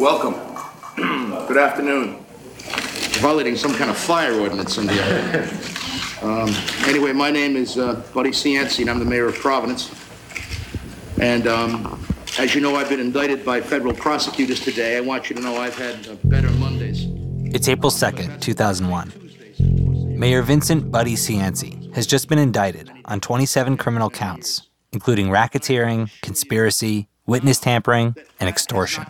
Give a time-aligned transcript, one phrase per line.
[0.00, 0.32] Welcome.
[1.46, 2.24] Good afternoon.
[3.20, 5.50] Violating some kind of fire ordinance in here.
[6.22, 6.48] Um,
[6.86, 9.90] Anyway, my name is uh, Buddy Cianci, and I'm the mayor of Providence.
[11.20, 12.02] And um,
[12.38, 14.96] as you know, I've been indicted by federal prosecutors today.
[14.96, 17.04] I want you to know I've had uh, better Mondays.
[17.54, 20.18] It's April 2nd, 2001.
[20.18, 24.62] Mayor Vincent Buddy Cianci has just been indicted on 27 criminal counts,
[24.92, 29.04] including racketeering, conspiracy, witness tampering, and extortion.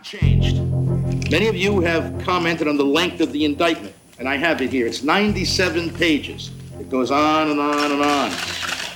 [1.31, 4.71] Many of you have commented on the length of the indictment, and I have it
[4.71, 4.89] here.
[4.89, 6.51] It's 97 pages.
[6.81, 8.33] It goes on and on and on.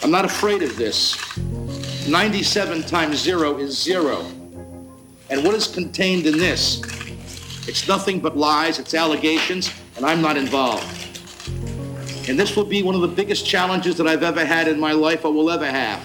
[0.03, 1.17] I'm not afraid of this.
[2.09, 4.23] 97 times zero is zero.
[5.31, 6.83] And what is contained in this?
[7.69, 10.83] It's nothing but lies, it's allegations, and I'm not involved.
[12.29, 14.91] And this will be one of the biggest challenges that I've ever had in my
[14.91, 16.03] life or will ever have.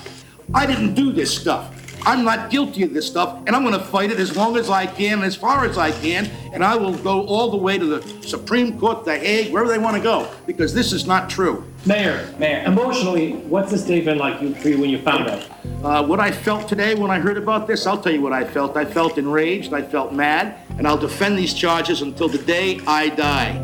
[0.54, 1.79] I didn't do this stuff.
[2.06, 4.70] I'm not guilty of this stuff, and I'm going to fight it as long as
[4.70, 7.86] I can, as far as I can, and I will go all the way to
[7.86, 11.64] the Supreme Court, The Hague, wherever they want to go, because this is not true.
[11.86, 15.44] Mayor, Mayor, emotionally, what's this day been like you- for you when you found out?
[15.84, 18.44] Uh, what I felt today when I heard about this, I'll tell you what I
[18.44, 18.76] felt.
[18.76, 23.10] I felt enraged, I felt mad, and I'll defend these charges until the day I
[23.10, 23.58] die.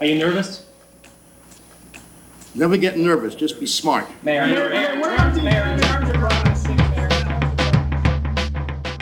[0.00, 0.64] Are you nervous?
[2.54, 4.06] Never get nervous, just be smart.
[4.22, 4.96] Mayor, Mayor, Mayor,
[5.42, 5.78] Mayor,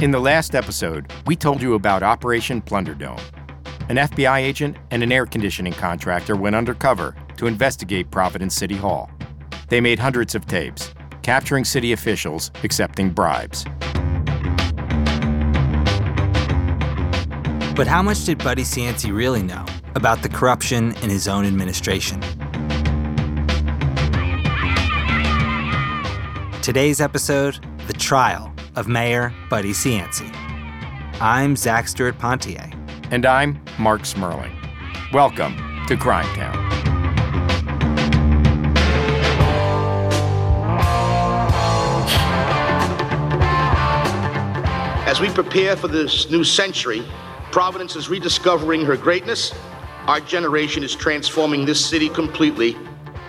[0.01, 3.21] In the last episode, we told you about Operation Plunderdome.
[3.89, 9.11] An FBI agent and an air conditioning contractor went undercover to investigate Providence City Hall.
[9.69, 13.65] They made hundreds of tapes, capturing city officials accepting bribes.
[17.75, 19.67] But how much did Buddy Cianci really know
[19.97, 22.23] about the corruption in his own administration?
[26.63, 30.31] Today's episode The Trial of Mayor Buddy Cianci.
[31.19, 32.71] I'm Zac Stuart-Pontier.
[33.11, 34.53] And I'm Marc Smerling.
[35.11, 35.57] Welcome
[35.87, 36.55] to Crime Town.
[45.07, 47.03] As we prepare for this new century,
[47.53, 49.55] Providence is rediscovering her greatness.
[50.07, 52.77] Our generation is transforming this city completely.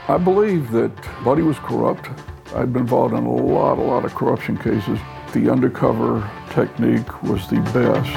[0.09, 0.91] I believe that
[1.23, 2.09] Buddy was corrupt.
[2.53, 4.99] I'd been involved in a lot, a lot of corruption cases.
[5.33, 8.09] The undercover technique was the best.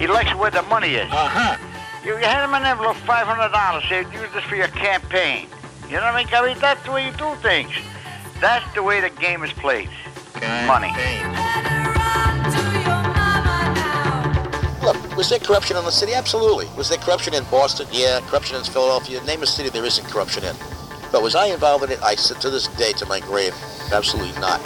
[0.00, 1.10] He likes where the money is.
[1.10, 1.56] Uh-huh.
[2.04, 3.84] You hand him an envelope, five hundred dollars.
[3.88, 5.48] Say, use this for your campaign.
[5.88, 6.54] You know what I mean, Gary?
[6.54, 7.72] That's the way you do things.
[8.40, 9.90] That's the way the game is played.
[10.66, 10.92] Money.
[15.18, 16.14] Look, was there corruption in the city?
[16.14, 16.68] Absolutely.
[16.76, 17.88] Was there corruption in Boston?
[17.90, 18.20] Yeah.
[18.28, 19.20] Corruption in Philadelphia?
[19.24, 20.54] Name a city there isn't corruption in.
[21.10, 22.00] But was I involved in it?
[22.04, 23.52] I said to this day, to my grave,
[23.92, 24.64] absolutely not.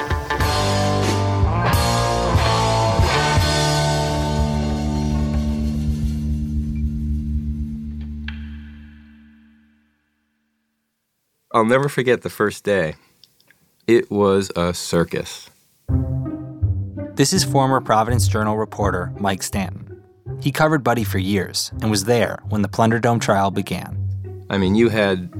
[11.54, 12.96] I'll never forget the first day.
[13.86, 15.48] It was a circus.
[17.14, 19.91] This is former Providence Journal reporter Mike Stanton.
[20.42, 23.96] He covered Buddy for years and was there when the Plunderdome trial began.
[24.50, 25.32] I mean, you had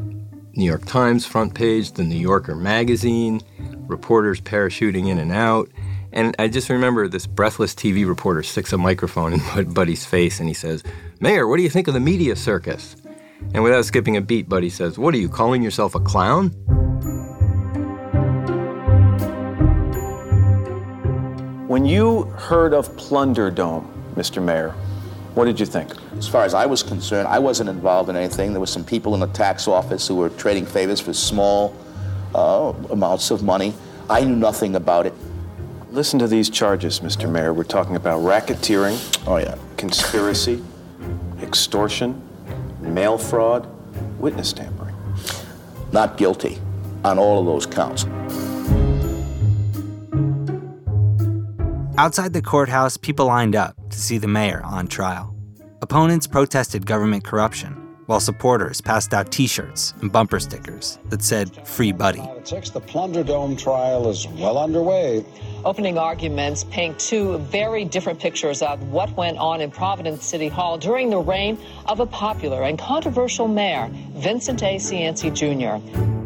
[0.57, 3.41] New York Times front page, the New Yorker magazine,
[3.89, 5.69] reporters parachuting in and out.
[6.13, 10.47] And I just remember this breathless TV reporter sticks a microphone in Buddy's face and
[10.49, 10.85] he says,
[11.19, 12.95] Mayor, what do you think of the media circus?
[13.55, 16.51] And without skipping a beat, Buddy says, What are you, calling yourself a clown?
[21.67, 23.85] When you heard of Plunderdome,
[24.15, 24.41] Mr.
[24.41, 24.77] Mayor,
[25.35, 25.91] what did you think?
[26.19, 28.53] As far as I was concerned, I wasn't involved in anything.
[28.53, 31.75] There were some people in the tax office who were trading favors for small
[32.35, 33.73] uh, amounts of money.
[34.11, 35.15] I knew nothing about it.
[35.91, 37.31] Listen to these charges, Mr.
[37.31, 37.53] Mayor.
[37.55, 39.57] We're talking about racketeering, Oh, yeah.
[39.77, 40.63] conspiracy,
[41.41, 42.21] extortion,
[42.81, 43.67] mail fraud,
[44.19, 44.95] witness tampering.
[45.93, 46.59] Not guilty
[47.05, 48.05] on all of those counts.
[51.99, 55.35] Outside the courthouse, people lined up to see the mayor on trial.
[55.83, 57.75] Opponents protested government corruption,
[58.07, 62.21] while while supporters passed out t shirts and bumper stickers that said Free Buddy.
[62.21, 65.25] The Plunderdome trial is well underway.
[65.65, 70.77] Opening arguments paint two very different pictures of what went on in Providence City Hall
[70.77, 74.77] during the reign of a popular and controversial mayor, Vincent A.
[74.77, 76.22] Cianci Jr.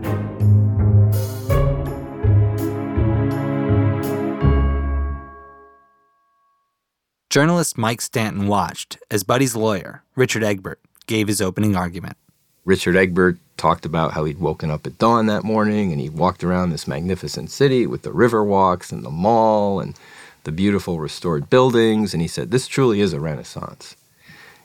[7.37, 12.17] Journalist Mike Stanton watched as Buddy's lawyer, Richard Egbert, gave his opening argument.
[12.65, 16.43] Richard Egbert talked about how he'd woken up at dawn that morning and he walked
[16.43, 19.99] around this magnificent city with the river walks and the mall and
[20.45, 22.15] the beautiful restored buildings.
[22.15, 23.97] And he said, This truly is a renaissance.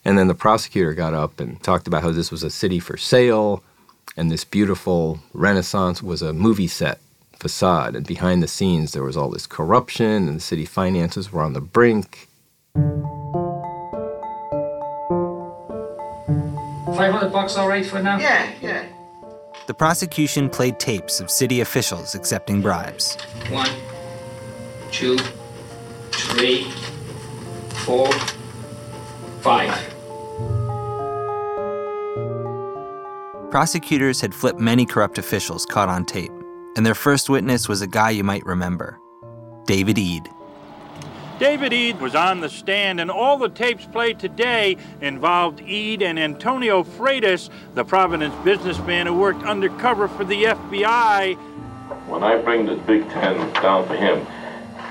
[0.05, 2.95] And then the prosecutor got up and talked about how this was a city for
[2.95, 3.61] sale
[4.15, 6.99] and this beautiful renaissance was a movie set
[7.33, 7.97] facade.
[7.97, 11.51] And behind the scenes, there was all this corruption and the city finances were on
[11.51, 12.29] the brink.
[17.01, 18.17] 500 bucks all right for now?
[18.19, 18.85] Yeah, yeah.
[19.67, 23.15] The prosecution played tapes of city officials accepting bribes.
[23.49, 23.69] One,
[24.91, 25.17] two,
[26.11, 26.69] three,
[27.85, 28.11] four,
[29.41, 29.75] five.
[33.49, 36.31] Prosecutors had flipped many corrupt officials caught on tape,
[36.75, 38.99] and their first witness was a guy you might remember
[39.65, 40.29] David Eade.
[41.41, 46.19] David Eade was on the stand, and all the tapes played today involved Eade and
[46.19, 51.33] Antonio Freitas, the Providence businessman who worked undercover for the FBI.
[52.05, 54.23] When I bring the Big Ten down for him,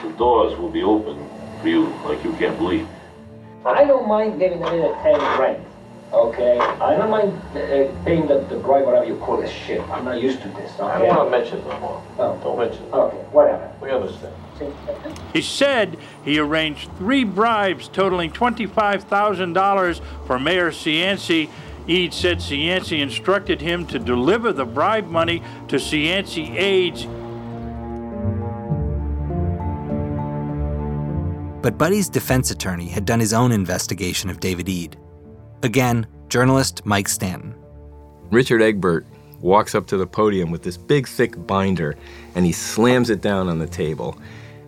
[0.02, 1.24] the doors will be open
[1.62, 2.88] for you like you can't believe.
[3.64, 5.64] I don't mind giving them in a 10 rent,
[6.12, 6.58] okay?
[6.58, 9.80] I don't mind uh, paying the, the bribe, whatever you call this shit.
[9.82, 10.82] I'm not used to this, okay?
[10.82, 12.02] I don't want to mention it no more.
[12.18, 12.40] No.
[12.42, 12.92] Don't mention it.
[12.92, 13.72] Okay, whatever.
[13.80, 14.34] We understand.
[15.32, 21.48] He said he arranged three bribes totaling $25,000 for Mayor Cianci.
[21.86, 27.06] Eade said Cianci instructed him to deliver the bribe money to Cianci aides.
[31.62, 34.96] But Buddy's defense attorney had done his own investigation of David Eade.
[35.62, 37.54] Again, journalist Mike Stanton.
[38.30, 39.04] Richard Egbert
[39.40, 41.96] walks up to the podium with this big, thick binder
[42.34, 44.16] and he slams it down on the table.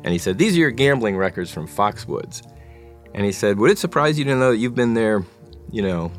[0.04, 2.43] And he said, These are your gambling records from Foxwoods.
[3.14, 5.25] And he said, Would it surprise you to know that you've been there,
[5.70, 6.12] you know,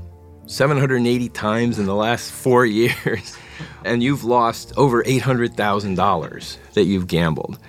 [0.45, 3.37] 780 times in the last four years?
[3.85, 7.59] and you've lost over $800,000 that you've gambled.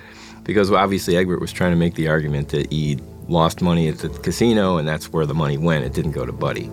[0.43, 4.11] Because obviously, Egbert was trying to make the argument that Eade lost money at the
[4.11, 5.85] casino and that's where the money went.
[5.85, 6.71] It didn't go to Buddy.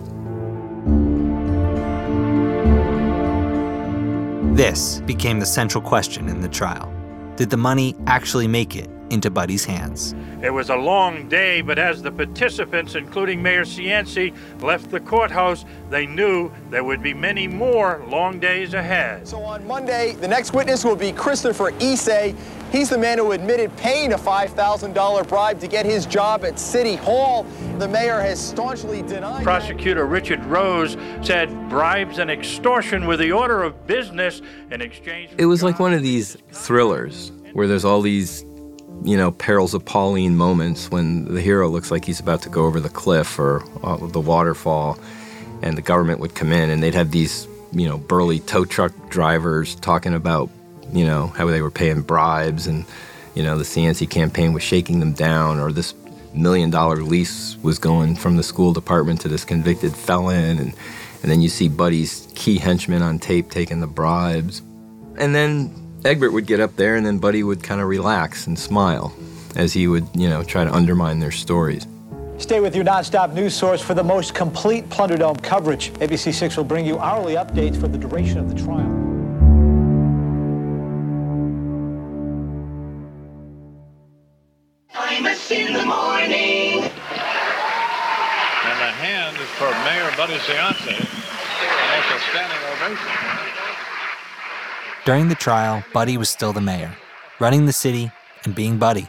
[4.54, 6.92] This became the central question in the trial.
[7.36, 10.14] Did the money actually make it into Buddy's hands?
[10.42, 15.64] It was a long day, but as the participants, including Mayor Cianci, left the courthouse,
[15.90, 19.28] they knew there would be many more long days ahead.
[19.28, 22.34] So on Monday, the next witness will be Christopher Ise.
[22.72, 26.96] He's the man who admitted paying a $5,000 bribe to get his job at City
[26.96, 27.44] Hall.
[27.78, 29.44] The mayor has staunchly denied.
[29.44, 35.32] Prosecutor Richard Rose said bribes and extortion were the order of business in exchange.
[35.36, 38.46] It was like one of these thrillers where there's all these,
[39.04, 42.64] you know, perils of Pauline moments when the hero looks like he's about to go
[42.66, 44.98] over the cliff or uh, the waterfall,
[45.62, 48.92] and the government would come in and they'd have these, you know, burly tow truck
[49.10, 50.50] drivers talking about
[50.92, 52.84] you know, how they were paying bribes and,
[53.34, 55.94] you know, the Cianci campaign was shaking them down or this
[56.34, 60.74] million dollar lease was going from the school department to this convicted felon and,
[61.22, 64.60] and then you see Buddy's key henchman on tape taking the bribes.
[65.18, 68.58] And then Egbert would get up there and then Buddy would kind of relax and
[68.58, 69.14] smile
[69.54, 71.86] as he would, you know, try to undermine their stories.
[72.38, 75.92] Stay with your nonstop news source for the most complete Plunderdome coverage.
[75.94, 78.88] ABC6 will bring you hourly updates for the duration of the trial.
[84.92, 86.82] Imus in the morning.
[88.64, 90.98] And the hand is for Mayor Buddy Cianci.
[90.98, 91.06] And
[91.90, 93.61] that's a standing ovation.
[95.04, 96.96] During the trial, Buddy was still the mayor,
[97.40, 98.12] running the city
[98.44, 99.08] and being Buddy.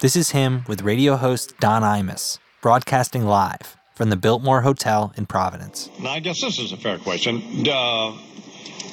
[0.00, 5.24] This is him with radio host Don Imus, broadcasting live from the Biltmore Hotel in
[5.24, 5.88] Providence.
[5.98, 7.66] Now, I guess this is a fair question.
[7.66, 8.12] Uh,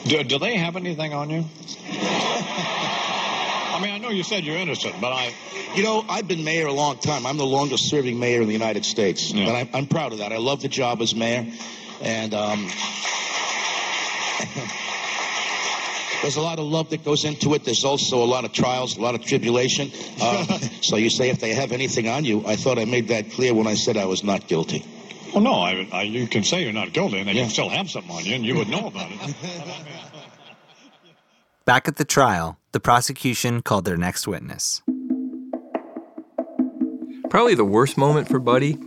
[0.06, 1.44] do, do they have anything on you?
[1.92, 5.34] I mean, I know you said you're innocent, but I.
[5.76, 7.26] You know, I've been mayor a long time.
[7.26, 9.32] I'm the longest serving mayor in the United States.
[9.32, 9.48] Yeah.
[9.48, 10.32] And I'm, I'm proud of that.
[10.32, 11.46] I love the job as mayor.
[12.02, 12.68] And um,
[16.22, 17.64] there's a lot of love that goes into it.
[17.64, 19.92] There's also a lot of trials, a lot of tribulation.
[20.22, 20.46] Uh,
[20.82, 23.54] so you say if they have anything on you, I thought I made that clear
[23.54, 24.86] when I said I was not guilty.
[25.34, 27.90] Well, no, I, I, you can say you're not guilty, and they can still have
[27.90, 29.36] something on you, and you would know about it.
[31.66, 34.82] Back at the trial, the prosecution called their next witness.
[37.30, 38.80] Probably the worst moment for Buddy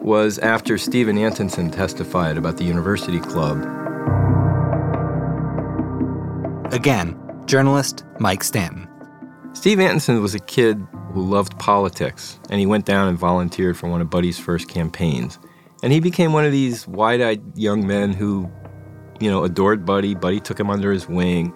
[0.00, 3.81] was after Stephen Antonsen testified about the University Club.
[6.72, 7.14] Again,
[7.44, 8.88] journalist Mike Stanton.
[9.52, 10.78] Steve Antonsen was a kid
[11.12, 15.38] who loved politics, and he went down and volunteered for one of Buddy's first campaigns.
[15.82, 18.50] And he became one of these wide eyed young men who,
[19.20, 20.14] you know, adored Buddy.
[20.14, 21.52] Buddy took him under his wing.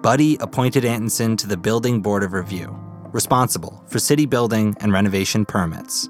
[0.00, 2.68] Buddy appointed Antonsen to the Building Board of Review,
[3.12, 6.08] responsible for city building and renovation permits.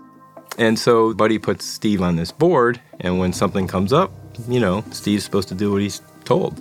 [0.58, 4.12] And so Buddy puts Steve on this board, and when something comes up,
[4.46, 6.60] you know, Steve's supposed to do what he's told.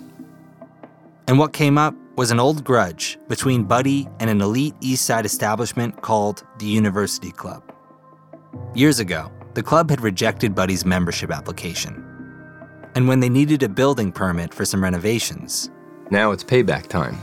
[1.28, 5.26] And what came up was an old grudge between Buddy and an elite East Side
[5.26, 7.62] establishment called the University Club.
[8.74, 12.02] Years ago, the club had rejected Buddy's membership application.
[12.94, 15.68] And when they needed a building permit for some renovations,
[16.10, 17.18] now it's payback time.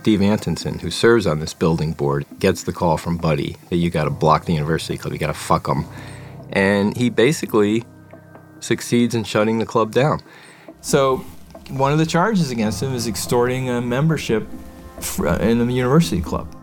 [0.00, 3.90] Steve Antonsen, who serves on this building board, gets the call from Buddy that you
[3.90, 5.86] got to block the university club, you got to fuck them.
[6.50, 7.84] And he basically
[8.60, 10.20] succeeds in shutting the club down.
[10.80, 11.24] So
[11.70, 14.46] one of the charges against him is extorting a membership
[15.18, 16.54] uh, in the university club.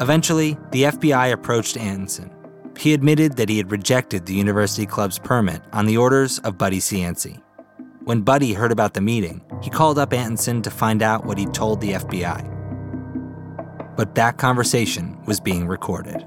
[0.00, 2.30] Eventually, the FBI approached Antonsen.
[2.78, 6.78] He admitted that he had rejected the university club's permit on the orders of Buddy
[6.78, 7.42] Cianci.
[8.04, 11.52] When Buddy heard about the meeting, he called up Antonsen to find out what he'd
[11.52, 12.54] told the FBI.
[13.96, 16.24] But that conversation was being recorded.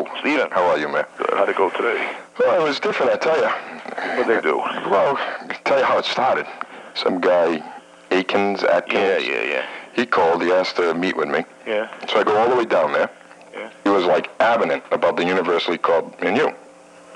[0.00, 0.36] Oh, Hello.
[0.36, 0.48] Hello.
[0.50, 1.04] How are you, man?
[1.18, 1.28] Good.
[1.30, 2.16] How'd it go today?
[2.38, 3.48] Well, it was different, I tell you.
[4.16, 4.56] What'd they do?
[4.56, 6.46] Well, I'll tell you how it started.
[6.94, 7.62] Some guy,
[8.10, 8.98] Akins, Atkins.
[8.98, 9.66] Yeah, yeah, yeah.
[9.94, 10.42] He called.
[10.42, 11.44] He asked to meet with me.
[11.66, 11.90] Yeah.
[12.08, 13.10] So I go all the way down there.
[13.52, 13.68] Yeah.
[13.84, 16.50] He was like adamant about the University Club and you.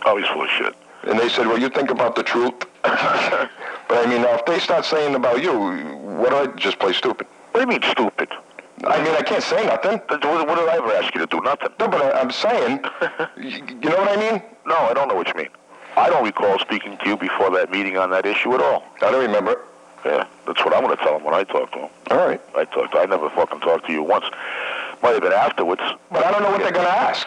[0.04, 0.74] Oh, he's full of shit.
[1.04, 2.66] And they said, well, you think about the truth.
[2.82, 6.92] but I mean, now, if they start saying about you, what do I just play
[6.92, 7.26] stupid?
[7.52, 8.28] What do you mean stupid?
[8.86, 9.98] I mean, I can't say nothing.
[10.08, 11.40] What, what did I ever ask you to do?
[11.40, 11.68] Nothing.
[11.78, 12.80] No, but I, I'm saying,
[13.36, 13.50] you,
[13.82, 14.42] you know what I mean?
[14.66, 15.48] No, I don't know what you mean.
[15.96, 18.84] I don't recall speaking to you before that meeting on that issue at all.
[19.00, 19.62] I don't remember.
[20.04, 21.90] Yeah, that's what I'm going to tell him when I talk to him.
[22.10, 22.40] All right.
[22.54, 22.94] I talked.
[22.94, 24.26] I never fucking talked to you once.
[25.02, 25.80] Might have been afterwards.
[26.10, 27.26] But I don't know what they're going to ask.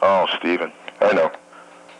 [0.00, 0.72] Oh, Stephen.
[1.00, 1.30] I know.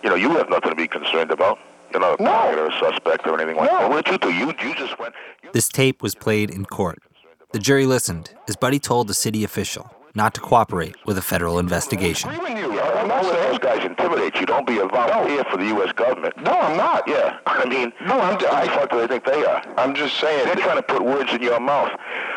[0.03, 1.59] You know, you have nothing to be concerned about.
[1.91, 2.33] You're not a No.
[2.59, 3.79] or a suspect or anything like No.
[3.81, 3.91] that.
[3.91, 4.33] What did you do?
[4.33, 5.15] You, you just went.
[5.53, 7.03] This tape was played in court.
[7.55, 11.61] The jury listened as Buddy told a city official not to cooperate with a federal
[11.61, 12.31] investigation.
[12.31, 13.51] I'm Don't not saying.
[13.53, 14.45] those guys intimidate you.
[14.47, 15.93] Don't be a volunteer for the U.S.
[15.93, 16.37] government.
[16.43, 17.07] No, I'm not.
[17.07, 18.35] Yeah, I mean, No, I'm.
[18.35, 19.63] who the I, fuck do they think they are?
[19.77, 20.47] I'm just saying.
[20.47, 21.93] They're trying to put words in your mouth.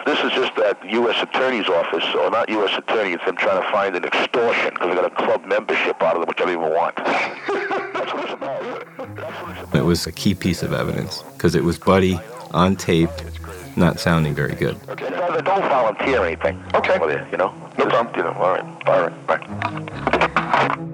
[0.06, 1.20] This is just that U.S.
[1.24, 2.78] Attorney's office, or not U.S.
[2.78, 6.16] Attorney, it's them trying to find an extortion because they got a club membership out
[6.16, 6.96] of them, which I don't even want.
[6.98, 9.76] That's what it's about.
[9.76, 12.20] It was a key piece of evidence because it was Buddy
[12.52, 13.10] on tape,
[13.78, 14.76] not sounding very good.
[14.90, 16.62] Okay, don't volunteer anything.
[16.74, 16.98] Okay.
[16.98, 17.54] Well, yeah, you know?
[17.78, 18.16] No Just, problem.
[18.16, 18.88] You know, all right.
[18.88, 19.28] All right.
[19.28, 20.88] Bye.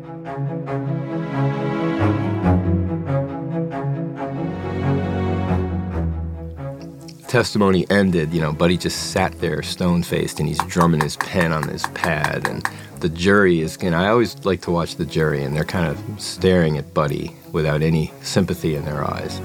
[7.34, 11.52] testimony ended, you know, Buddy just sat there stone faced and he's drumming his pen
[11.52, 12.48] on his pad.
[12.48, 12.64] And
[13.00, 15.88] the jury is, you know, I always like to watch the jury and they're kind
[15.88, 19.42] of staring at Buddy without any sympathy in their eyes.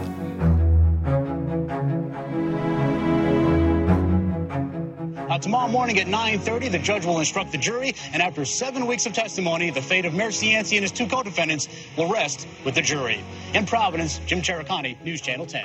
[5.39, 9.07] Uh, tomorrow morning at 9.30, the judge will instruct the jury, and after seven weeks
[9.07, 12.83] of testimony, the fate of Mayor Cianci and his two co-defendants will rest with the
[12.83, 13.23] jury.
[13.55, 15.65] In Providence, Jim Taricani, News Channel 10.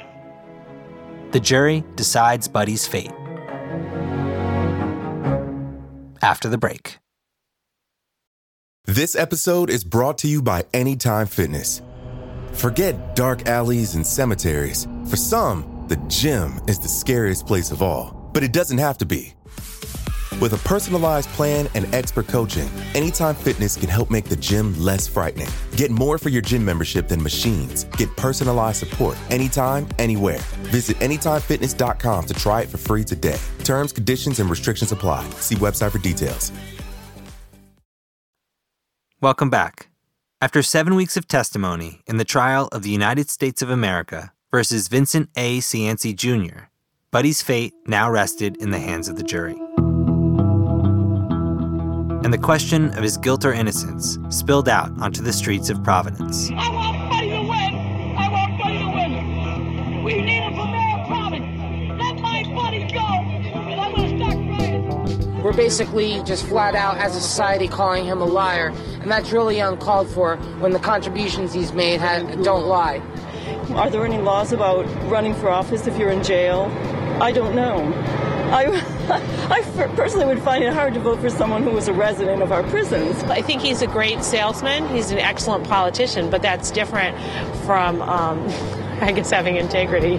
[1.31, 3.11] The jury decides Buddy's fate.
[6.21, 6.99] After the break.
[8.85, 11.81] This episode is brought to you by Anytime Fitness.
[12.51, 14.87] Forget dark alleys and cemeteries.
[15.09, 19.05] For some, the gym is the scariest place of all, but it doesn't have to
[19.07, 19.33] be.
[20.41, 25.07] With a personalized plan and expert coaching, Anytime Fitness can help make the gym less
[25.07, 25.49] frightening.
[25.75, 27.83] Get more for your gym membership than machines.
[27.97, 30.39] Get personalized support anytime, anywhere.
[30.71, 33.39] Visit AnytimeFitness.com to try it for free today.
[33.63, 35.27] Terms, conditions, and restrictions apply.
[35.31, 36.51] See website for details.
[39.21, 39.87] Welcome back.
[40.41, 44.89] After seven weeks of testimony in the trial of the United States of America versus
[44.89, 45.59] Vincent A.
[45.59, 46.65] Cianci Jr.,
[47.11, 49.55] Buddy's fate now rested in the hands of the jury
[52.23, 56.49] and the question of his guilt or innocence spilled out onto the streets of Providence.
[56.51, 57.75] I want to win.
[58.17, 60.03] I want to win.
[60.03, 62.01] We need him for mayor of Providence.
[62.01, 65.43] Let my buddy go, and I'm going to start crying.
[65.43, 69.59] We're basically just flat out, as a society, calling him a liar, and that's really
[69.59, 73.01] uncalled for when the contributions he's made have, don't lie.
[73.75, 76.71] Are there any laws about running for office if you're in jail?
[77.21, 77.91] I don't know.
[78.53, 78.92] I.
[79.10, 79.62] I
[79.95, 82.63] personally would find it hard to vote for someone who was a resident of our
[82.63, 83.22] prisons.
[83.24, 84.88] I think he's a great salesman.
[84.89, 87.17] He's an excellent politician, but that's different
[87.65, 88.39] from, um,
[89.01, 90.17] I guess, having integrity.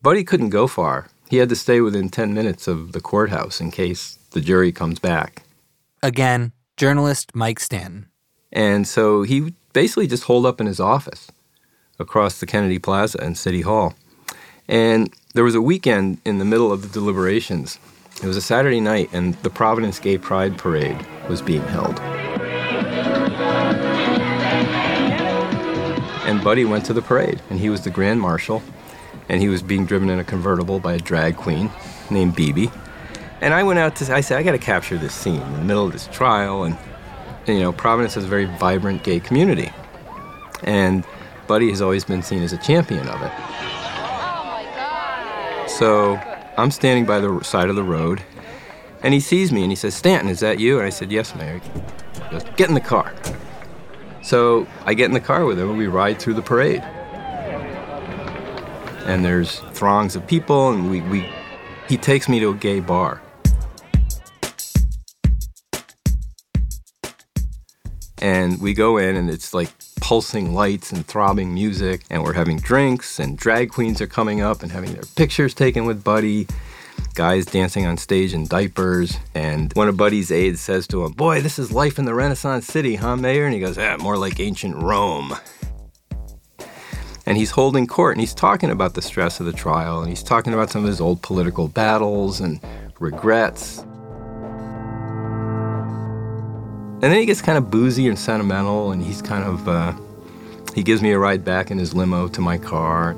[0.00, 1.08] Buddy couldn't go far.
[1.28, 4.98] He had to stay within 10 minutes of the courthouse in case the jury comes
[4.98, 5.42] back.
[6.02, 8.08] Again, journalist Mike Stanton.
[8.52, 11.30] And so he basically just holed up in his office
[11.98, 13.94] across the Kennedy Plaza and City Hall.
[14.68, 17.78] And there was a weekend in the middle of the deliberations.
[18.22, 21.98] It was a Saturday night, and the Providence Gay Pride Parade was being held.
[26.24, 28.62] And Buddy went to the parade, and he was the Grand Marshal,
[29.28, 31.70] and he was being driven in a convertible by a drag queen
[32.10, 32.70] named Bibi.
[33.40, 35.62] And I went out to, I said, I got to capture this scene in the
[35.62, 36.78] middle of this trial, and,
[37.46, 39.70] and you know, Providence has a very vibrant gay community.
[40.62, 41.04] And
[41.46, 43.32] Buddy has always been seen as a champion of it.
[45.68, 46.16] So
[46.56, 48.22] I'm standing by the side of the road,
[49.02, 50.78] and he sees me and he says, Stanton, is that you?
[50.78, 51.58] And I said, Yes, Mayor.
[51.58, 53.12] He goes, Get in the car.
[54.22, 56.80] So I get in the car with him and we ride through the parade.
[59.06, 61.28] And there's throngs of people, and we, we
[61.88, 63.20] he takes me to a gay bar.
[68.22, 69.68] And we go in, and it's like
[70.04, 74.62] pulsing lights and throbbing music, and we're having drinks, and drag queens are coming up
[74.62, 76.46] and having their pictures taken with Buddy.
[77.14, 81.40] Guys dancing on stage in diapers, and one of Buddy's aides says to him, Boy,
[81.40, 83.46] this is life in the Renaissance City, huh, Mayor?
[83.46, 85.34] And he goes, Yeah, more like ancient Rome.
[87.24, 90.22] And he's holding court and he's talking about the stress of the trial, and he's
[90.22, 92.60] talking about some of his old political battles and
[93.00, 93.82] regrets.
[97.04, 99.92] And then he gets kind of boozy and sentimental, and he's kind of, uh,
[100.74, 103.14] he gives me a ride back in his limo to my car.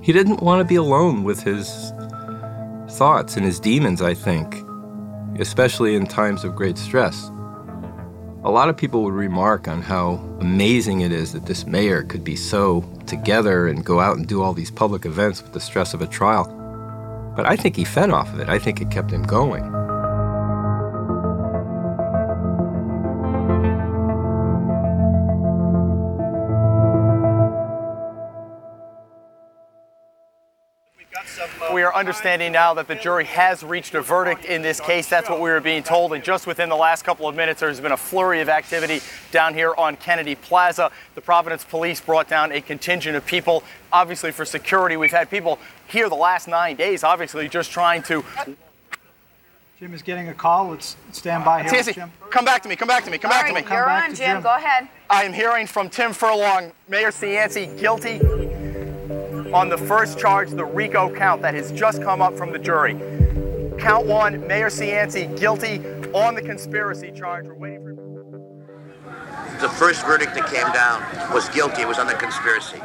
[0.00, 1.92] He didn't want to be alone with his
[2.96, 4.64] thoughts and his demons, I think,
[5.38, 7.30] especially in times of great stress.
[8.44, 12.24] A lot of people would remark on how amazing it is that this mayor could
[12.24, 15.92] be so together and go out and do all these public events with the stress
[15.92, 16.46] of a trial.
[17.36, 18.48] But I think he fed off of it.
[18.48, 19.79] I think it kept him going.
[32.00, 35.08] Understanding now that the jury has reached a verdict in this case.
[35.08, 36.14] That's what we were being told.
[36.14, 39.52] And just within the last couple of minutes, there's been a flurry of activity down
[39.52, 40.90] here on Kennedy Plaza.
[41.14, 44.96] The Providence police brought down a contingent of people, obviously for security.
[44.96, 45.58] We've had people
[45.88, 48.24] here the last nine days, obviously just trying to.
[49.78, 50.70] Jim is getting a call.
[50.70, 51.72] Let's stand by here.
[51.72, 52.10] Nancy, Jim.
[52.30, 52.76] come back to me.
[52.76, 53.18] Come back to me.
[53.18, 53.60] Come All back to me.
[53.60, 54.36] you're Come back on, to Jim.
[54.36, 54.42] Jim.
[54.42, 54.88] Go ahead.
[55.10, 58.20] I am hearing from Tim Furlong, Mayor Cianci, guilty
[59.52, 62.94] on the first charge, the RICO count that has just come up from the jury.
[63.78, 65.78] Count one, Mayor Cianci guilty
[66.12, 67.46] on the conspiracy charge.
[67.46, 68.00] We're waiting for.
[69.60, 71.82] The first verdict that came down was guilty.
[71.82, 72.80] It was on the conspiracy.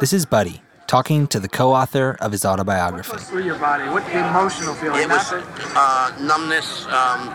[0.00, 3.18] This is Buddy talking to the co author of his autobiography.
[3.18, 5.02] Through your body, what the emotional feeling?
[5.02, 6.86] It was uh, numbness.
[6.86, 7.28] Um,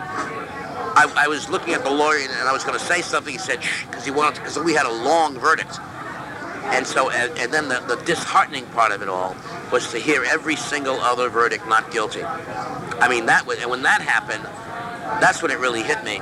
[0.96, 3.32] I, I was looking at the lawyer and I was going to say something.
[3.32, 5.78] He said, shh, because he wanted, because we had a long verdict.
[6.72, 9.36] And so, and, and then the, the disheartening part of it all
[9.70, 12.22] was to hear every single other verdict not guilty.
[12.24, 14.44] I mean, that was, and when that happened,
[15.20, 16.20] that's when it really hit me.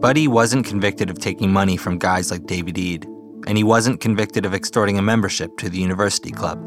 [0.00, 3.06] Buddy wasn't convicted of taking money from guys like David Eade,
[3.46, 6.58] and he wasn't convicted of extorting a membership to the university club.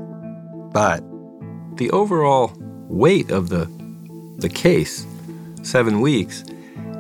[0.72, 1.04] But
[1.78, 2.54] the overall
[2.88, 3.66] weight of the
[4.38, 5.06] the case,
[5.64, 6.44] seven weeks,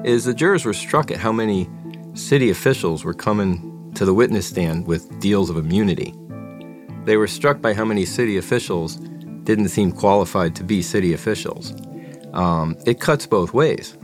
[0.03, 1.69] is the jurors were struck at how many
[2.13, 6.13] city officials were coming to the witness stand with deals of immunity.
[7.05, 8.97] They were struck by how many city officials
[9.43, 11.73] didn't seem qualified to be city officials.
[12.33, 13.97] Um, it cuts both ways.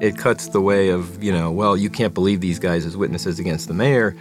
[0.00, 3.38] It cuts the way of, you know, well, you can't believe these guys as witnesses
[3.38, 4.16] against the mayor,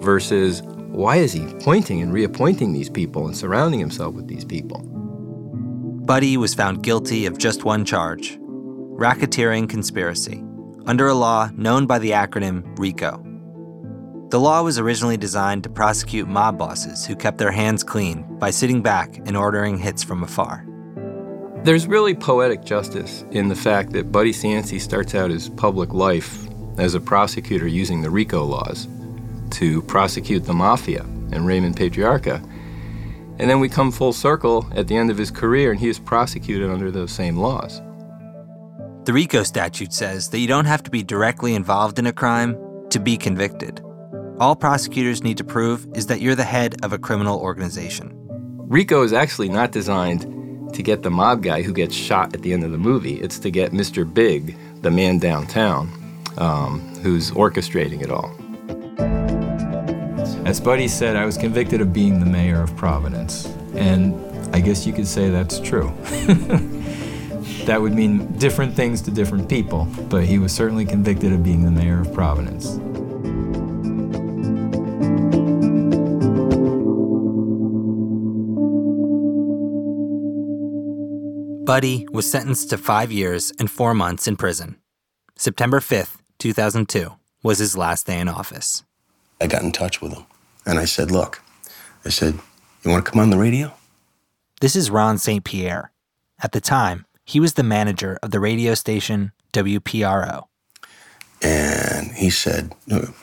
[0.00, 4.80] versus why is he appointing and reappointing these people and surrounding himself with these people?
[6.06, 8.38] Buddy was found guilty of just one charge
[8.94, 10.40] racketeering conspiracy,
[10.86, 13.20] under a law known by the acronym RICO.
[14.30, 18.50] The law was originally designed to prosecute mob bosses who kept their hands clean by
[18.50, 20.66] sitting back and ordering hits from afar.
[21.62, 26.46] There's really poetic justice in the fact that Buddy Cianci starts out his public life
[26.78, 28.88] as a prosecutor using the RICO laws.
[29.50, 32.42] to prosecute the mafia and Raymond Patriarca.
[33.38, 35.98] And then we come full circle at the end of his career, and he is
[35.98, 37.80] prosecuted under those same laws.
[39.04, 42.56] The RICO statute says that you don't have to be directly involved in a crime
[42.88, 43.82] to be convicted.
[44.40, 48.12] All prosecutors need to prove is that you're the head of a criminal organization.
[48.66, 50.22] RICO is actually not designed
[50.72, 53.20] to get the mob guy who gets shot at the end of the movie.
[53.20, 54.10] It's to get Mr.
[54.10, 55.90] Big, the man downtown,
[56.38, 58.34] um, who's orchestrating it all.
[60.46, 63.44] As Buddy said, I was convicted of being the mayor of Providence.
[63.74, 64.14] And
[64.54, 65.92] I guess you could say that's true.
[67.66, 71.64] that would mean different things to different people, but he was certainly convicted of being
[71.64, 72.78] the mayor of Providence.
[81.64, 84.76] Buddy was sentenced to five years and four months in prison.
[85.36, 88.82] September 5th, 2002, was his last day in office.
[89.40, 90.26] I got in touch with him
[90.66, 91.42] and I said, Look,
[92.04, 92.38] I said,
[92.84, 93.72] you want to come on the radio?
[94.60, 95.42] This is Ron St.
[95.42, 95.90] Pierre.
[96.42, 100.44] At the time, he was the manager of the radio station WPRO.
[101.42, 102.72] And he said,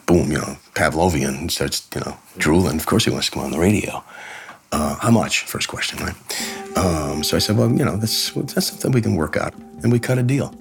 [0.06, 2.78] boom, you know, Pavlovian, and starts, you know, drooling.
[2.78, 4.04] Of course he wants to come on the radio.
[4.72, 5.42] Uh, how much?
[5.42, 6.16] First question, right?
[6.78, 9.54] Um, so I said, well, you know, that's, that's something we can work out.
[9.84, 10.54] And we cut a deal.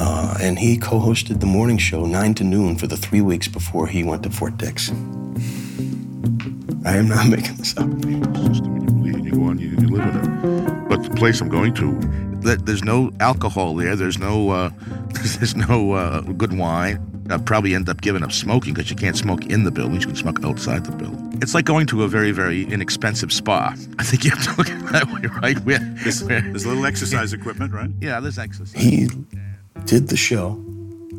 [0.00, 3.48] Uh, and he co hosted the morning show 9 to noon for the three weeks
[3.48, 4.90] before he went to Fort Dix.
[6.84, 8.81] I am not making this up.
[9.32, 10.88] You go on, you, you live in it.
[10.88, 11.98] But the place I'm going to,
[12.56, 13.96] there's no alcohol there.
[13.96, 14.70] There's no, uh,
[15.38, 17.08] there's no uh, good wine.
[17.30, 20.00] I'll probably end up giving up smoking because you can't smoke in the building.
[20.00, 21.38] You can smoke outside the building.
[21.40, 23.74] It's like going to a very, very inexpensive spa.
[23.98, 25.58] I think you have to look at it that way, right?
[25.60, 27.90] Where, there's, where, there's little exercise equipment, right?
[28.00, 28.80] Yeah, there's exercise.
[28.80, 29.08] He
[29.86, 30.62] did the show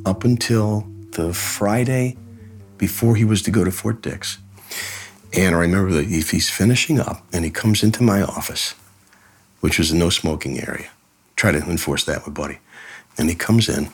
[0.05, 2.17] up until the Friday
[2.77, 4.37] before he was to go to Fort Dix.
[5.35, 8.75] And I remember that if he's finishing up and he comes into my office,
[9.61, 10.89] which was a no smoking area,
[11.35, 12.59] try to enforce that with Buddy.
[13.17, 13.89] And he comes in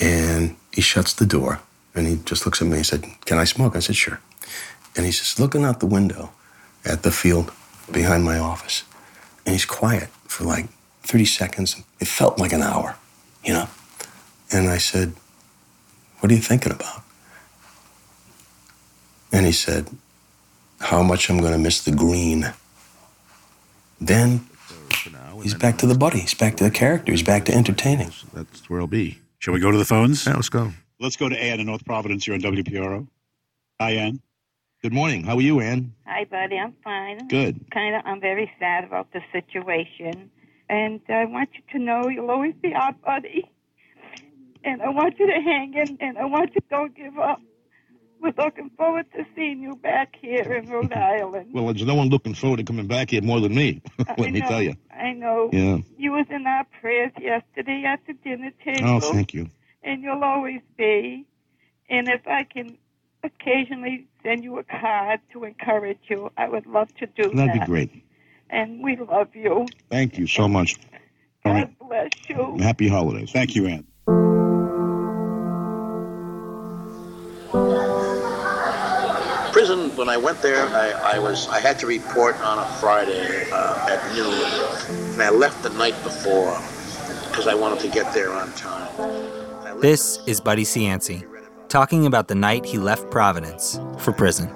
[0.00, 1.60] and he shuts the door
[1.94, 3.76] and he just looks at me and he said, Can I smoke?
[3.76, 4.20] I said, Sure.
[4.96, 6.30] And he's just looking out the window
[6.84, 7.52] at the field
[7.92, 8.84] behind my office.
[9.44, 10.68] And he's quiet for like
[11.02, 11.82] 30 seconds.
[12.00, 12.96] It felt like an hour,
[13.44, 13.68] you know?
[14.50, 15.14] And I said,
[16.20, 17.02] What are you thinking about?
[19.32, 19.88] And he said,
[20.80, 22.52] How much I'm going to miss the green.
[24.00, 24.46] Then
[25.42, 26.20] he's back to the buddy.
[26.20, 27.12] He's back to the character.
[27.12, 28.12] He's back to entertaining.
[28.32, 29.18] That's where I'll be.
[29.38, 30.26] Shall we go to the phones?
[30.26, 30.72] Yeah, let's go.
[31.00, 33.06] Let's go to Ann in North Providence here on WPRO.
[33.80, 34.20] Hi, Ann.
[34.82, 35.24] Good morning.
[35.24, 35.94] How are you, Ann?
[36.06, 36.58] Hi, buddy.
[36.58, 37.26] I'm fine.
[37.28, 37.70] Good.
[37.70, 38.02] Kind of.
[38.04, 40.30] I'm very sad about the situation,
[40.68, 43.50] and I want you to know you'll always be our buddy.
[44.64, 47.40] And I want you to hang in, and I want you to don't give up.
[48.20, 51.50] We're looking forward to seeing you back here in Rhode Island.
[51.52, 53.82] Well, there's no one looking forward to coming back here more than me.
[53.98, 54.74] Let I me know, tell you.
[54.90, 55.50] I know.
[55.52, 55.78] Yeah.
[55.96, 58.88] You was in our prayers yesterday at the dinner table.
[58.88, 59.50] Oh, thank you.
[59.82, 61.26] And you'll always be.
[61.88, 62.78] And if I can
[63.22, 67.60] occasionally send you a card to encourage you, I would love to do That'd that.
[67.60, 67.90] be great.
[68.50, 69.66] And we love you.
[69.90, 70.76] Thank you so much.
[71.44, 71.78] All right.
[71.78, 72.56] God bless you.
[72.58, 73.30] Happy holidays.
[73.32, 73.86] Thank you, Ann.
[79.96, 83.88] When I went there, I, I was I had to report on a Friday uh,
[83.88, 86.60] at noon, and I left the night before
[87.28, 88.90] because I wanted to get there on time.
[89.80, 91.24] This is Buddy Cianci
[91.68, 94.50] talking about the night he left Providence for prison.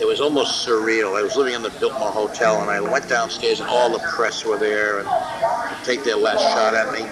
[0.00, 1.16] It was almost surreal.
[1.16, 4.44] I was living in the Biltmore Hotel, and I went downstairs, and all the press
[4.44, 7.06] were there and to take their last shot at me.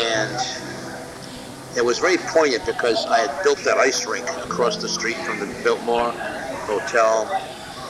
[0.00, 0.67] And
[1.78, 5.38] it was very poignant because I had built that ice rink across the street from
[5.38, 6.10] the Biltmore
[6.66, 7.30] Hotel,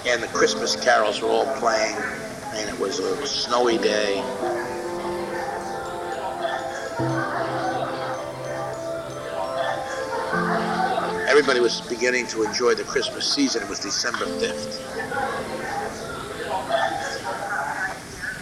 [0.06, 1.96] and the Christmas carols were all playing,
[2.52, 4.18] and it was a snowy day.
[11.26, 13.62] Everybody was beginning to enjoy the Christmas season.
[13.62, 14.84] It was December 5th.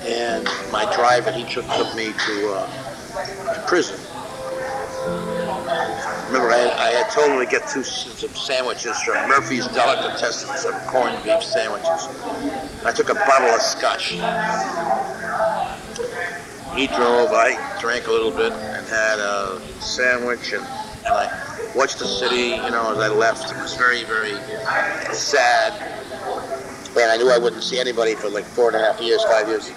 [0.04, 4.05] And my driver, he took, took me to, uh, to prison.
[6.26, 10.74] Remember, I, I had told him to get two some sandwiches from Murphy's Delicatessen, some
[10.88, 12.08] corned beef sandwiches.
[12.84, 14.10] I took a bottle of scotch.
[16.76, 20.64] He drove, I drank a little bit and had a sandwich, and,
[21.06, 23.50] and I watched the city, you know, as I left.
[23.50, 24.34] It was very, very
[25.14, 25.72] sad.
[26.98, 29.48] And I knew I wouldn't see anybody for like four and a half years, five
[29.48, 29.70] years.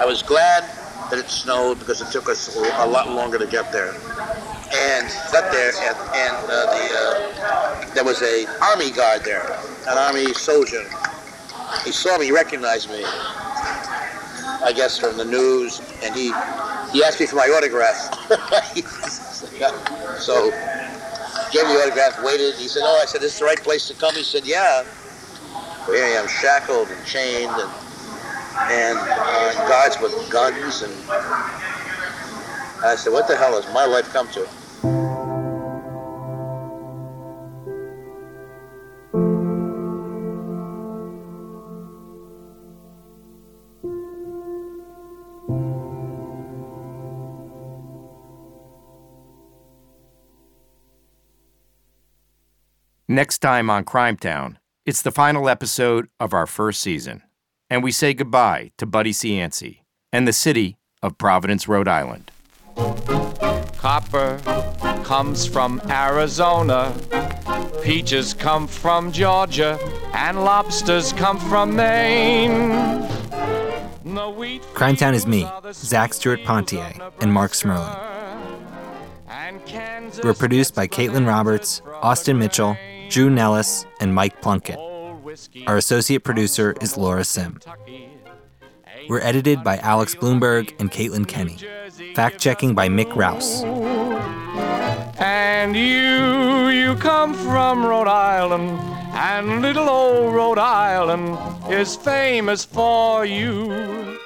[0.00, 0.64] I was glad
[1.10, 3.94] that it snowed because it took us a lot longer to get there.
[4.72, 9.98] And got there, and, and uh, the uh, there was a army guard there, an
[9.98, 10.84] army soldier.
[11.84, 16.32] He saw me, recognized me, I guess from the news, and he
[16.92, 18.14] he asked me for my autograph.
[20.20, 20.50] so
[21.50, 22.54] gave me the autograph, waited.
[22.54, 24.84] He said, "Oh," I said, "This is the right place to come." He said, "Yeah."
[25.86, 27.89] Here I am, shackled and chained, and
[28.68, 30.92] and uh, guards with guns, and
[32.84, 34.48] I said, "What the hell has my life come to?"
[53.10, 57.22] Next time on Crime Town, it's the final episode of our first season,
[57.70, 59.78] and we say goodbye to Buddy Cianci
[60.12, 62.30] and the city of Providence, Rhode Island.
[63.78, 64.40] Copper
[65.04, 66.92] comes from Arizona,
[67.82, 69.78] peaches come from Georgia,
[70.12, 73.08] and lobsters come from Maine.
[74.04, 77.96] The wheat Crime Town is me, Zac Stuart-Pontier, and Marc Smerling.
[80.24, 82.76] We're produced by Caitlin Roberts, Austin Mitchell,
[83.08, 84.89] Drew Nelles, and Mike Plunkett.
[85.66, 87.60] Our associate producer is Laura Sim.
[89.08, 91.58] We're edited by Alex Blumberg and Caitlin Kenney.
[92.14, 93.62] Fact checking by Mick Rouse.
[95.20, 98.70] And you, you come from Rhode Island,
[99.12, 101.38] and little old Rhode Island
[101.72, 104.18] is famous for you.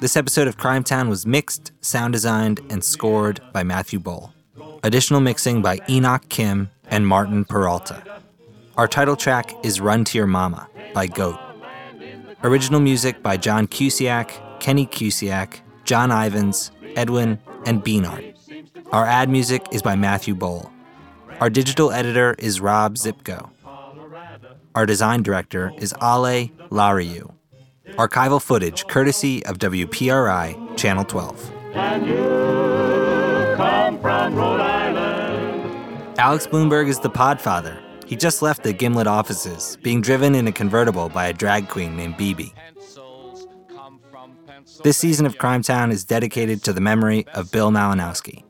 [0.00, 4.32] This episode of Crime Town was mixed, sound designed, and scored by Matthew Boll.
[4.82, 8.19] Additional mixing by Enoch Kim and Martin Peralta.
[8.76, 11.38] Our title track is Run to Your Mama by Goat.
[12.42, 14.30] Original music by John Cusiak,
[14.60, 18.34] Kenny Cusiak, John Ivans, Edwin, and Beanart.
[18.92, 20.70] Our ad music is by Matthew Boll.
[21.40, 23.50] Our digital editor is Rob Szypko.
[24.74, 27.32] Our design director is Ale Lariu.
[27.96, 31.52] Archival footage courtesy of WPRI Channel 12.
[31.74, 36.18] And you come from Rhode Island.
[36.18, 37.89] Alex Blumberg is the podfather.
[38.10, 41.96] He just left the Gimlet offices, being driven in a convertible by a drag queen
[41.96, 42.52] named Bibi.
[44.82, 48.42] This season of Crime Town is dedicated to the memory of Bill Malinowski.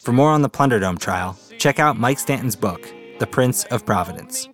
[0.00, 4.48] For more on the Plunderdome trial, check out Mike Stanton's book, The Prince of Providence.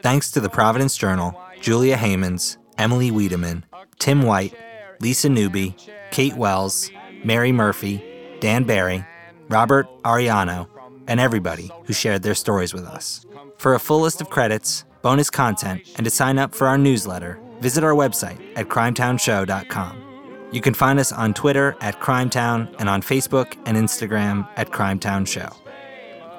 [0.00, 3.66] Thanks to the Providence Journal, Julia Haymans, Emily Wiedemann,
[3.98, 4.54] Tim White,
[5.00, 5.74] Lisa Newby,
[6.12, 6.88] Kate Wells,
[7.24, 8.00] Mary Murphy,
[8.38, 9.04] Dan Barry,
[9.48, 10.68] Robert Ariano,
[11.06, 13.24] and everybody who shared their stories with us.
[13.58, 17.38] For a full list of credits, bonus content, and to sign up for our newsletter,
[17.60, 20.48] visit our website at crimetownshow.com.
[20.52, 25.26] You can find us on Twitter at Crimetown and on Facebook and Instagram at Crimetown
[25.26, 25.50] Show.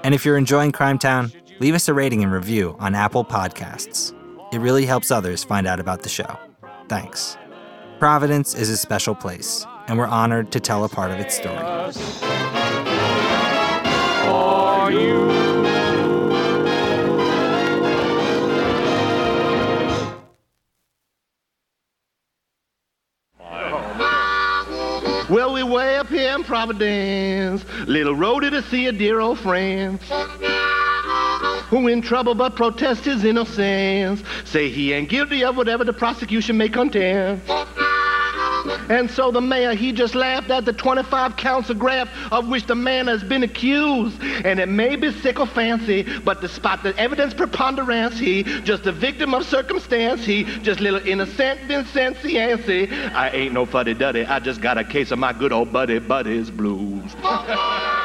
[0.04, 4.14] And if you're enjoying Crimetown, leave us a rating and review on Apple Podcasts.
[4.54, 6.38] It really helps others find out about the show.
[6.88, 7.38] Thanks.
[8.00, 12.65] Providence is a special place, and we're honored to tell a part of its story.
[14.86, 15.26] For you.
[25.28, 30.00] Well, we way up here in Providence, little Rhody to see a dear old friend.
[31.70, 34.22] Who in trouble but protest his innocence.
[34.44, 37.42] Say he ain't guilty of whatever the prosecution may contend.
[38.90, 42.66] And so the mayor, he just laughed at the 25 counts of graft of which
[42.66, 44.22] the man has been accused.
[44.22, 48.92] And it may be sick or fancy, but despite the evidence preponderance, he just a
[48.92, 50.24] victim of circumstance.
[50.26, 54.26] He just little innocent Vincent I ain't no fuddy-duddy.
[54.26, 57.16] I just got a case of my good old buddy Buddy's blues.